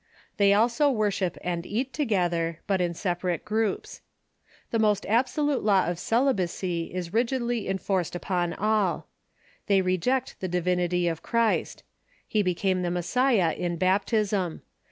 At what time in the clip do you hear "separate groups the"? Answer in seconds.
2.95-4.79